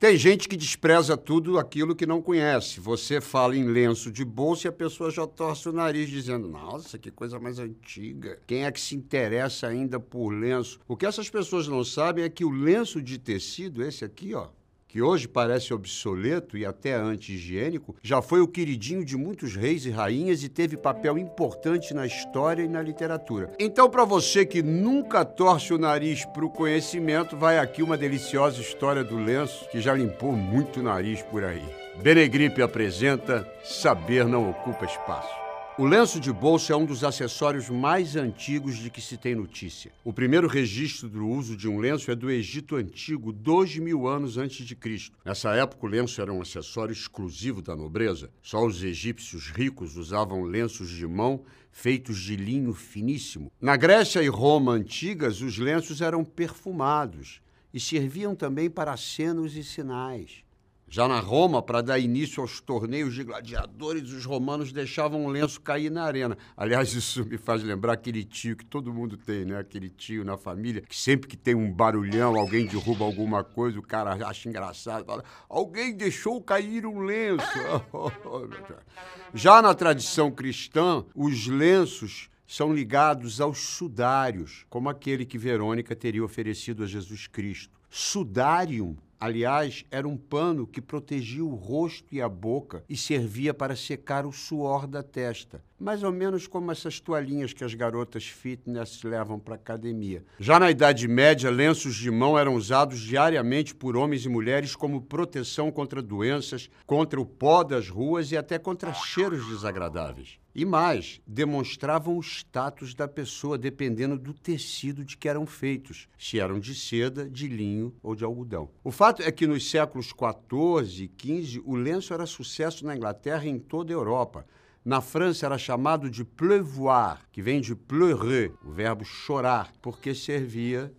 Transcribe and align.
Tem 0.00 0.16
gente 0.16 0.48
que 0.48 0.56
despreza 0.56 1.14
tudo 1.14 1.58
aquilo 1.58 1.94
que 1.94 2.06
não 2.06 2.22
conhece. 2.22 2.80
Você 2.80 3.20
fala 3.20 3.54
em 3.54 3.64
lenço 3.64 4.10
de 4.10 4.24
bolsa 4.24 4.66
e 4.66 4.70
a 4.70 4.72
pessoa 4.72 5.10
já 5.10 5.26
torce 5.26 5.68
o 5.68 5.72
nariz 5.72 6.08
dizendo: 6.08 6.48
Nossa, 6.48 6.98
que 6.98 7.10
coisa 7.10 7.38
mais 7.38 7.58
antiga. 7.58 8.40
Quem 8.46 8.64
é 8.64 8.72
que 8.72 8.80
se 8.80 8.96
interessa 8.96 9.66
ainda 9.66 10.00
por 10.00 10.30
lenço? 10.30 10.80
O 10.88 10.96
que 10.96 11.04
essas 11.04 11.28
pessoas 11.28 11.68
não 11.68 11.84
sabem 11.84 12.24
é 12.24 12.30
que 12.30 12.46
o 12.46 12.50
lenço 12.50 13.02
de 13.02 13.18
tecido, 13.18 13.82
esse 13.82 14.02
aqui, 14.02 14.32
ó, 14.32 14.48
que 14.90 15.00
hoje 15.00 15.28
parece 15.28 15.72
obsoleto 15.72 16.58
e 16.58 16.66
até 16.66 16.94
anti-higiênico, 16.94 17.94
já 18.02 18.20
foi 18.20 18.40
o 18.40 18.48
queridinho 18.48 19.04
de 19.04 19.16
muitos 19.16 19.54
reis 19.54 19.86
e 19.86 19.90
rainhas 19.90 20.42
e 20.42 20.48
teve 20.48 20.76
papel 20.76 21.16
importante 21.16 21.94
na 21.94 22.04
história 22.04 22.64
e 22.64 22.68
na 22.68 22.82
literatura. 22.82 23.52
Então, 23.58 23.88
para 23.88 24.04
você 24.04 24.44
que 24.44 24.62
nunca 24.62 25.24
torce 25.24 25.72
o 25.72 25.78
nariz 25.78 26.24
para 26.24 26.44
o 26.44 26.50
conhecimento, 26.50 27.36
vai 27.36 27.58
aqui 27.58 27.84
uma 27.84 27.96
deliciosa 27.96 28.60
história 28.60 29.04
do 29.04 29.16
lenço 29.16 29.68
que 29.70 29.80
já 29.80 29.94
limpou 29.94 30.32
muito 30.32 30.82
nariz 30.82 31.22
por 31.22 31.44
aí. 31.44 31.62
Benegripe 32.02 32.60
apresenta 32.60 33.46
Saber 33.62 34.26
Não 34.26 34.50
Ocupa 34.50 34.86
Espaço. 34.86 35.49
O 35.80 35.86
lenço 35.86 36.20
de 36.20 36.30
bolso 36.30 36.70
é 36.70 36.76
um 36.76 36.84
dos 36.84 37.02
acessórios 37.02 37.70
mais 37.70 38.14
antigos 38.14 38.76
de 38.76 38.90
que 38.90 39.00
se 39.00 39.16
tem 39.16 39.34
notícia. 39.34 39.90
O 40.04 40.12
primeiro 40.12 40.46
registro 40.46 41.08
do 41.08 41.26
uso 41.26 41.56
de 41.56 41.66
um 41.66 41.78
lenço 41.78 42.10
é 42.10 42.14
do 42.14 42.30
Egito 42.30 42.76
Antigo, 42.76 43.32
dois 43.32 43.74
mil 43.78 44.06
anos 44.06 44.36
antes 44.36 44.66
de 44.66 44.76
Cristo. 44.76 45.16
Nessa 45.24 45.54
época, 45.54 45.86
o 45.86 45.88
lenço 45.88 46.20
era 46.20 46.30
um 46.30 46.42
acessório 46.42 46.92
exclusivo 46.92 47.62
da 47.62 47.74
nobreza. 47.74 48.30
Só 48.42 48.62
os 48.62 48.84
egípcios 48.84 49.48
ricos 49.48 49.96
usavam 49.96 50.42
lenços 50.42 50.90
de 50.90 51.06
mão 51.06 51.44
feitos 51.72 52.18
de 52.18 52.36
linho 52.36 52.74
finíssimo. 52.74 53.50
Na 53.58 53.74
Grécia 53.74 54.22
e 54.22 54.28
Roma 54.28 54.72
antigas, 54.72 55.40
os 55.40 55.56
lenços 55.56 56.02
eram 56.02 56.22
perfumados 56.22 57.40
e 57.72 57.80
serviam 57.80 58.34
também 58.34 58.68
para 58.68 58.92
acenos 58.92 59.56
e 59.56 59.64
sinais. 59.64 60.44
Já 60.92 61.06
na 61.06 61.20
Roma, 61.20 61.62
para 61.62 61.80
dar 61.80 62.00
início 62.00 62.40
aos 62.40 62.60
torneios 62.60 63.14
de 63.14 63.22
gladiadores, 63.22 64.10
os 64.10 64.24
romanos 64.24 64.72
deixavam 64.72 65.24
um 65.24 65.28
lenço 65.28 65.60
cair 65.60 65.88
na 65.88 66.02
arena. 66.02 66.36
Aliás, 66.56 66.92
isso 66.98 67.24
me 67.24 67.38
faz 67.38 67.62
lembrar 67.62 67.92
aquele 67.92 68.24
tio 68.24 68.56
que 68.56 68.64
todo 68.64 68.92
mundo 68.92 69.16
tem, 69.16 69.44
né? 69.44 69.56
Aquele 69.56 69.88
tio 69.88 70.24
na 70.24 70.36
família 70.36 70.82
que 70.82 70.96
sempre 70.96 71.28
que 71.28 71.36
tem 71.36 71.54
um 71.54 71.72
barulhão, 71.72 72.36
alguém 72.36 72.66
derruba 72.66 73.04
alguma 73.04 73.44
coisa, 73.44 73.78
o 73.78 73.82
cara 73.82 74.14
acha 74.26 74.48
engraçado, 74.48 75.04
fala: 75.04 75.22
alguém 75.48 75.96
deixou 75.96 76.42
cair 76.42 76.84
um 76.84 76.98
lenço. 76.98 77.46
Já 79.32 79.62
na 79.62 79.72
tradição 79.74 80.28
cristã, 80.28 81.04
os 81.14 81.46
lenços 81.46 82.28
são 82.48 82.74
ligados 82.74 83.40
aos 83.40 83.60
sudários, 83.60 84.66
como 84.68 84.88
aquele 84.88 85.24
que 85.24 85.38
Verônica 85.38 85.94
teria 85.94 86.24
oferecido 86.24 86.82
a 86.82 86.86
Jesus 86.86 87.28
Cristo. 87.28 87.78
Sudário 87.88 88.98
Aliás, 89.20 89.84
era 89.90 90.08
um 90.08 90.16
pano 90.16 90.66
que 90.66 90.80
protegia 90.80 91.44
o 91.44 91.54
rosto 91.54 92.06
e 92.10 92.22
a 92.22 92.28
boca 92.28 92.82
e 92.88 92.96
servia 92.96 93.52
para 93.52 93.76
secar 93.76 94.24
o 94.24 94.32
suor 94.32 94.86
da 94.86 95.02
testa, 95.02 95.62
mais 95.78 96.02
ou 96.02 96.10
menos 96.10 96.46
como 96.46 96.72
essas 96.72 97.00
toalhinhas 97.00 97.52
que 97.52 97.62
as 97.62 97.74
garotas 97.74 98.24
fitness 98.24 99.02
levam 99.02 99.38
para 99.38 99.56
academia. 99.56 100.24
Já 100.38 100.58
na 100.58 100.70
Idade 100.70 101.06
Média, 101.06 101.50
lenços 101.50 101.96
de 101.96 102.10
mão 102.10 102.38
eram 102.38 102.54
usados 102.54 102.98
diariamente 102.98 103.74
por 103.74 103.94
homens 103.94 104.24
e 104.24 104.28
mulheres 104.30 104.74
como 104.74 105.02
proteção 105.02 105.70
contra 105.70 106.00
doenças, 106.00 106.70
contra 106.86 107.20
o 107.20 107.26
pó 107.26 107.62
das 107.62 107.90
ruas 107.90 108.32
e 108.32 108.38
até 108.38 108.58
contra 108.58 108.94
cheiros 108.94 109.46
desagradáveis. 109.48 110.40
E 110.52 110.64
mais, 110.64 111.20
demonstravam 111.24 112.18
o 112.18 112.20
status 112.20 112.92
da 112.92 113.06
pessoa 113.06 113.56
dependendo 113.56 114.18
do 114.18 114.34
tecido 114.34 115.04
de 115.04 115.16
que 115.16 115.28
eram 115.28 115.46
feitos, 115.46 116.08
se 116.18 116.40
eram 116.40 116.58
de 116.58 116.74
seda, 116.74 117.28
de 117.30 117.46
linho 117.46 117.94
ou 118.02 118.16
de 118.16 118.24
algodão. 118.24 118.68
O 118.82 118.90
fato 118.90 119.09
é 119.18 119.32
que 119.32 119.46
nos 119.46 119.68
séculos 119.68 120.06
XIV 120.06 121.04
e 121.04 121.42
XV, 121.42 121.62
o 121.64 121.74
lenço 121.74 122.14
era 122.14 122.26
sucesso 122.26 122.86
na 122.86 122.96
Inglaterra 122.96 123.44
e 123.44 123.48
em 123.48 123.58
toda 123.58 123.92
a 123.92 123.94
Europa. 123.94 124.46
Na 124.84 125.00
França 125.00 125.46
era 125.46 125.58
chamado 125.58 126.08
de 126.08 126.24
pleuvoir, 126.24 127.20
que 127.32 127.42
vem 127.42 127.60
de 127.60 127.74
pleurer, 127.74 128.52
o 128.64 128.70
verbo 128.70 129.04
chorar, 129.04 129.72
porque 129.82 130.14
servia 130.14 130.92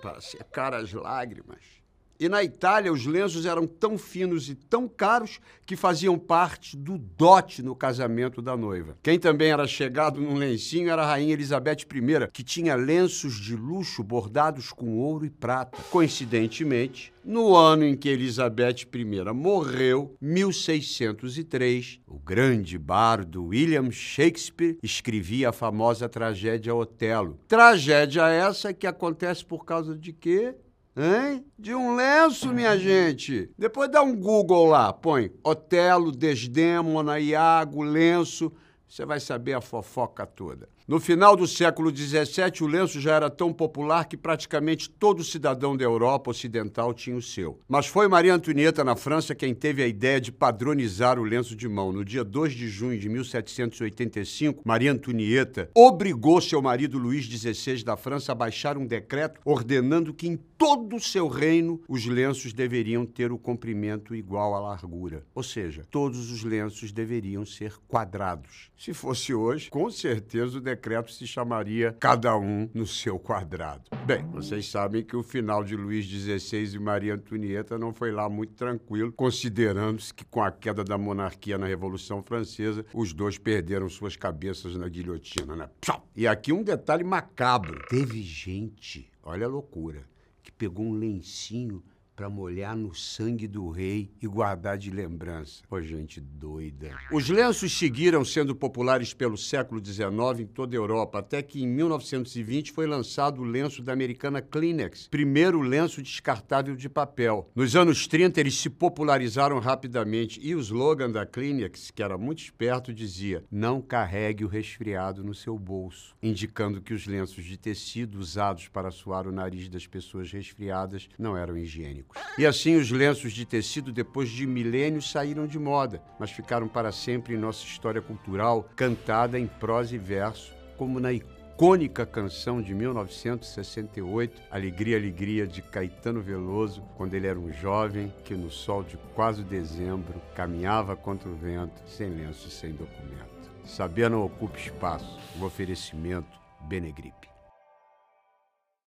para 0.00 0.20
secar 0.20 0.72
as 0.72 0.92
lágrimas. 0.92 1.83
E 2.18 2.28
na 2.28 2.42
Itália, 2.42 2.92
os 2.92 3.06
lenços 3.06 3.44
eram 3.44 3.66
tão 3.66 3.98
finos 3.98 4.48
e 4.48 4.54
tão 4.54 4.86
caros 4.86 5.40
que 5.66 5.76
faziam 5.76 6.18
parte 6.18 6.76
do 6.76 6.96
dote 6.96 7.62
no 7.62 7.74
casamento 7.74 8.40
da 8.40 8.56
noiva. 8.56 8.96
Quem 9.02 9.18
também 9.18 9.50
era 9.50 9.66
chegado 9.66 10.20
num 10.20 10.34
lencinho 10.34 10.90
era 10.90 11.02
a 11.02 11.06
rainha 11.06 11.32
Elizabeth 11.32 11.78
I, 11.92 12.28
que 12.32 12.42
tinha 12.42 12.74
lenços 12.74 13.34
de 13.40 13.56
luxo 13.56 14.02
bordados 14.02 14.70
com 14.70 14.96
ouro 14.98 15.24
e 15.24 15.30
prata. 15.30 15.78
Coincidentemente, 15.90 17.12
no 17.24 17.56
ano 17.56 17.84
em 17.84 17.96
que 17.96 18.08
Elizabeth 18.08 18.86
I 18.94 19.04
morreu, 19.32 20.14
1603, 20.20 22.00
o 22.06 22.18
grande 22.18 22.78
bardo 22.78 23.46
William 23.46 23.90
Shakespeare 23.90 24.78
escrevia 24.82 25.48
a 25.48 25.52
famosa 25.52 26.08
tragédia 26.08 26.74
Otelo. 26.74 27.38
Tragédia 27.48 28.28
essa 28.28 28.74
que 28.74 28.86
acontece 28.86 29.44
por 29.44 29.64
causa 29.64 29.96
de 29.96 30.12
quê? 30.12 30.54
Hein? 30.96 31.44
De 31.58 31.74
um 31.74 31.96
lenço, 31.96 32.52
minha 32.52 32.78
gente. 32.78 33.50
Depois 33.58 33.90
dá 33.90 34.02
um 34.02 34.14
Google 34.14 34.66
lá, 34.66 34.92
põe 34.92 35.32
Otelo, 35.42 36.12
Desdémona, 36.12 37.18
Iago, 37.18 37.82
lenço. 37.82 38.52
Você 38.88 39.04
vai 39.04 39.18
saber 39.18 39.54
a 39.54 39.60
fofoca 39.60 40.24
toda. 40.24 40.68
No 40.86 41.00
final 41.00 41.34
do 41.34 41.46
século 41.46 41.88
XVII, 41.88 42.60
o 42.60 42.66
lenço 42.66 43.00
já 43.00 43.14
era 43.14 43.30
tão 43.30 43.54
popular 43.54 44.04
que 44.04 44.18
praticamente 44.18 44.90
todo 44.90 45.24
cidadão 45.24 45.74
da 45.74 45.82
Europa 45.82 46.30
Ocidental 46.30 46.92
tinha 46.92 47.16
o 47.16 47.22
seu. 47.22 47.58
Mas 47.66 47.86
foi 47.86 48.06
Maria 48.06 48.34
Antonieta, 48.34 48.84
na 48.84 48.94
França, 48.94 49.34
quem 49.34 49.54
teve 49.54 49.82
a 49.82 49.86
ideia 49.86 50.20
de 50.20 50.30
padronizar 50.30 51.18
o 51.18 51.24
lenço 51.24 51.56
de 51.56 51.66
mão. 51.66 51.90
No 51.90 52.04
dia 52.04 52.22
2 52.22 52.52
de 52.52 52.68
junho 52.68 52.98
de 52.98 53.08
1785, 53.08 54.60
Maria 54.62 54.92
Antonieta 54.92 55.70
obrigou 55.74 56.38
seu 56.38 56.60
marido 56.60 56.98
Luís 56.98 57.24
XVI 57.24 57.82
da 57.82 57.96
França 57.96 58.32
a 58.32 58.34
baixar 58.34 58.76
um 58.76 58.84
decreto 58.84 59.40
ordenando 59.42 60.12
que 60.12 60.28
em 60.28 60.36
todo 60.36 60.96
o 60.96 61.00
seu 61.00 61.28
reino 61.28 61.80
os 61.88 62.04
lenços 62.04 62.52
deveriam 62.52 63.06
ter 63.06 63.32
o 63.32 63.38
comprimento 63.38 64.14
igual 64.14 64.54
à 64.54 64.60
largura. 64.60 65.24
Ou 65.34 65.42
seja, 65.42 65.86
todos 65.90 66.30
os 66.30 66.44
lenços 66.44 66.92
deveriam 66.92 67.46
ser 67.46 67.72
quadrados. 67.88 68.70
Se 68.76 68.92
fosse 68.92 69.32
hoje, 69.32 69.70
com 69.70 69.90
certeza 69.90 70.58
o 70.58 70.60
decreto 70.60 70.73
decreto 70.74 71.12
se 71.12 71.26
chamaria 71.26 71.96
Cada 72.00 72.36
um 72.36 72.68
no 72.74 72.86
seu 72.86 73.18
quadrado. 73.18 73.84
Bem, 74.04 74.26
vocês 74.30 74.68
sabem 74.68 75.04
que 75.04 75.16
o 75.16 75.22
final 75.22 75.62
de 75.62 75.76
Luís 75.76 76.04
XVI 76.04 76.74
e 76.74 76.78
Maria 76.78 77.14
Antonieta 77.14 77.78
não 77.78 77.94
foi 77.94 78.10
lá 78.10 78.28
muito 78.28 78.54
tranquilo, 78.54 79.12
considerando-se 79.12 80.12
que 80.12 80.24
com 80.24 80.42
a 80.42 80.50
queda 80.50 80.82
da 80.82 80.98
monarquia 80.98 81.56
na 81.56 81.66
Revolução 81.66 82.22
Francesa, 82.22 82.84
os 82.92 83.12
dois 83.12 83.38
perderam 83.38 83.88
suas 83.88 84.16
cabeças 84.16 84.76
na 84.76 84.88
guilhotina, 84.88 85.54
né? 85.54 85.70
E 86.16 86.26
aqui 86.26 86.52
um 86.52 86.62
detalhe 86.62 87.04
macabro. 87.04 87.86
Teve 87.88 88.20
gente, 88.22 89.10
olha 89.22 89.46
a 89.46 89.48
loucura, 89.48 90.04
que 90.42 90.50
pegou 90.50 90.86
um 90.86 90.92
lencinho 90.92 91.82
para 92.14 92.28
molhar 92.28 92.76
no 92.76 92.94
sangue 92.94 93.48
do 93.48 93.68
rei 93.68 94.10
e 94.22 94.26
guardar 94.26 94.78
de 94.78 94.90
lembrança. 94.90 95.62
Pô, 95.68 95.80
gente 95.80 96.20
doida. 96.20 96.96
Os 97.10 97.28
lenços 97.28 97.76
seguiram 97.76 98.24
sendo 98.24 98.54
populares 98.54 99.12
pelo 99.12 99.36
século 99.36 99.84
XIX 99.84 100.40
em 100.40 100.46
toda 100.46 100.76
a 100.76 100.78
Europa, 100.78 101.18
até 101.18 101.42
que 101.42 101.62
em 101.62 101.66
1920 101.66 102.72
foi 102.72 102.86
lançado 102.86 103.40
o 103.40 103.44
lenço 103.44 103.82
da 103.82 103.92
americana 103.92 104.40
Kleenex, 104.40 105.08
primeiro 105.08 105.60
lenço 105.60 106.02
descartável 106.02 106.76
de 106.76 106.88
papel. 106.88 107.50
Nos 107.54 107.74
anos 107.74 108.06
30 108.06 108.40
eles 108.40 108.56
se 108.56 108.70
popularizaram 108.70 109.58
rapidamente 109.58 110.40
e 110.42 110.54
o 110.54 110.60
slogan 110.60 111.10
da 111.10 111.26
Kleenex, 111.26 111.90
que 111.90 112.02
era 112.02 112.16
muito 112.16 112.42
esperto, 112.42 112.92
dizia: 112.92 113.44
"Não 113.50 113.80
carregue 113.80 114.44
o 114.44 114.48
resfriado 114.48 115.24
no 115.24 115.34
seu 115.34 115.58
bolso", 115.58 116.14
indicando 116.22 116.80
que 116.80 116.94
os 116.94 117.06
lenços 117.06 117.44
de 117.44 117.56
tecido 117.56 118.18
usados 118.18 118.68
para 118.68 118.90
suar 118.90 119.26
o 119.26 119.32
nariz 119.32 119.68
das 119.68 119.86
pessoas 119.86 120.30
resfriadas 120.30 121.08
não 121.18 121.36
eram 121.36 121.56
higiênicos. 121.56 122.03
E 122.38 122.44
assim 122.46 122.76
os 122.76 122.90
lenços 122.90 123.32
de 123.32 123.44
tecido, 123.44 123.92
depois 123.92 124.28
de 124.28 124.46
milênios, 124.46 125.10
saíram 125.10 125.46
de 125.46 125.58
moda, 125.58 126.02
mas 126.18 126.30
ficaram 126.30 126.66
para 126.68 126.90
sempre 126.92 127.34
em 127.34 127.38
nossa 127.38 127.64
história 127.64 128.02
cultural, 128.02 128.68
cantada 128.74 129.38
em 129.38 129.46
prosa 129.46 129.94
e 129.94 129.98
verso, 129.98 130.52
como 130.76 130.98
na 130.98 131.12
icônica 131.12 132.04
canção 132.04 132.60
de 132.60 132.74
1968, 132.74 134.42
Alegria, 134.50 134.96
Alegria, 134.96 135.46
de 135.46 135.62
Caetano 135.62 136.20
Veloso, 136.20 136.82
quando 136.96 137.14
ele 137.14 137.28
era 137.28 137.38
um 137.38 137.52
jovem 137.52 138.12
que 138.24 138.34
no 138.34 138.50
sol 138.50 138.82
de 138.82 138.96
quase 139.14 139.44
dezembro 139.44 140.20
caminhava 140.34 140.96
contra 140.96 141.28
o 141.28 141.36
vento, 141.36 141.80
sem 141.86 142.10
lenço 142.10 142.48
e 142.48 142.50
sem 142.50 142.72
documento. 142.72 143.52
Saber 143.64 144.10
não 144.10 144.24
ocupa 144.24 144.58
espaço, 144.58 145.18
o 145.40 145.44
oferecimento 145.44 146.38
Benegripe. 146.62 147.33